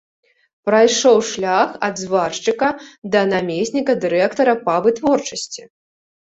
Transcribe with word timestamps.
Прайшоў 0.67 1.17
шлях 1.31 1.69
ад 1.87 1.95
зваршчыка 2.03 2.69
да 3.17 3.21
намесніка 3.35 3.91
дырэктара 4.07 4.53
па 4.65 4.75
вытворчасці. 4.87 5.61